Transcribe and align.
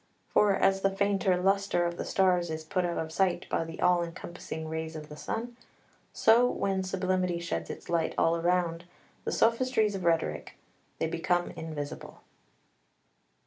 For 0.33 0.55
as 0.55 0.81
the 0.81 0.89
fainter 0.89 1.37
lustre 1.37 1.85
of 1.85 1.95
the 1.95 2.05
stars 2.05 2.49
is 2.49 2.63
put 2.63 2.85
out 2.85 2.97
of 2.97 3.11
sight 3.11 3.45
by 3.49 3.63
the 3.63 3.79
all 3.81 4.01
encompassing 4.01 4.67
rays 4.67 4.95
of 4.95 5.09
the 5.09 5.15
sun, 5.15 5.55
so 6.11 6.49
when 6.49 6.81
sublimity 6.81 7.39
sheds 7.39 7.69
its 7.69 7.87
light 7.87 8.15
all 8.17 8.41
round 8.41 8.85
the 9.25 9.31
sophistries 9.31 9.93
of 9.93 10.03
rhetoric 10.03 10.57
they 10.97 11.05
become 11.05 11.51
invisible. 11.51 12.21